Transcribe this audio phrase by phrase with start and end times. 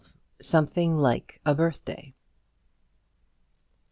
[0.41, 2.15] SOMETHING LIKE A BIRTHDAY.